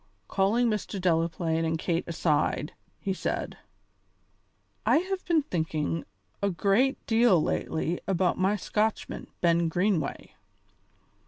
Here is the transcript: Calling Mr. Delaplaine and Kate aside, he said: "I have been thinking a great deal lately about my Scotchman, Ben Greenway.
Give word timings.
Calling 0.27 0.67
Mr. 0.67 0.99
Delaplaine 0.99 1.63
and 1.63 1.77
Kate 1.77 2.03
aside, 2.07 2.73
he 2.99 3.13
said: 3.13 3.59
"I 4.83 4.97
have 4.97 5.23
been 5.25 5.43
thinking 5.43 6.05
a 6.41 6.49
great 6.49 7.05
deal 7.05 7.39
lately 7.39 7.99
about 8.07 8.39
my 8.39 8.55
Scotchman, 8.55 9.27
Ben 9.41 9.67
Greenway. 9.69 10.33